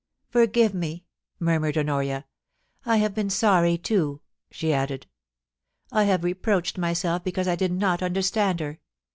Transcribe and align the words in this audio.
'Forgive 0.31 0.73
me!' 0.73 1.05
murmured 1.39 1.77
Honoria. 1.77 2.25
* 2.57 2.85
I 2.87 2.97
have 2.97 3.13
been 3.13 3.29
sorry 3.29 3.77
too,' 3.77 4.21
she 4.49 4.73
added. 4.73 5.05
* 5.51 5.61
I 5.91 6.05
have 6.05 6.23
reproached 6.23 6.79
myself 6.79 7.23
because 7.23 7.47
I 7.47 7.55
did 7.55 7.71
not 7.71 8.01
understand 8.01 8.61
her. 8.61 8.79